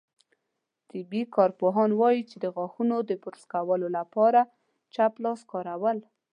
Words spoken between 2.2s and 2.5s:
چې د